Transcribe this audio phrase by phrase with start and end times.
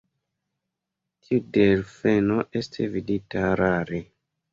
[1.27, 4.01] Tiu delfeno estis vidita rare.